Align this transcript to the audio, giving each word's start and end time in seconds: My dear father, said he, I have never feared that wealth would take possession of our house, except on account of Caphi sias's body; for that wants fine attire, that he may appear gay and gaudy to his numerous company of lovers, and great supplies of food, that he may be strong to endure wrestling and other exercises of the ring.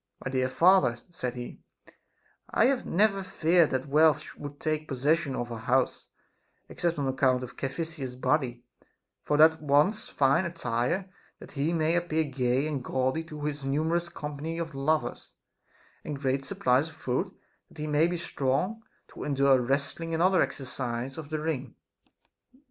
My 0.25 0.31
dear 0.31 0.49
father, 0.49 0.97
said 1.11 1.35
he, 1.35 1.61
I 2.49 2.65
have 2.65 2.87
never 2.87 3.21
feared 3.21 3.69
that 3.69 3.85
wealth 3.85 4.35
would 4.35 4.59
take 4.59 4.87
possession 4.87 5.35
of 5.35 5.51
our 5.51 5.59
house, 5.59 6.07
except 6.67 6.97
on 6.97 7.07
account 7.07 7.43
of 7.43 7.55
Caphi 7.55 7.83
sias's 7.83 8.15
body; 8.15 8.63
for 9.21 9.37
that 9.37 9.61
wants 9.61 10.09
fine 10.09 10.43
attire, 10.45 11.07
that 11.37 11.51
he 11.51 11.71
may 11.71 11.95
appear 11.95 12.23
gay 12.23 12.65
and 12.65 12.83
gaudy 12.83 13.23
to 13.25 13.41
his 13.43 13.63
numerous 13.63 14.09
company 14.09 14.57
of 14.57 14.73
lovers, 14.73 15.35
and 16.03 16.19
great 16.19 16.43
supplies 16.45 16.87
of 16.87 16.95
food, 16.95 17.29
that 17.69 17.77
he 17.77 17.85
may 17.85 18.07
be 18.07 18.17
strong 18.17 18.81
to 19.09 19.23
endure 19.23 19.61
wrestling 19.61 20.15
and 20.15 20.23
other 20.23 20.41
exercises 20.41 21.19
of 21.19 21.29
the 21.29 21.37
ring. 21.39 21.75